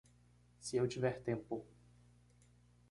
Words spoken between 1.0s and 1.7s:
tempo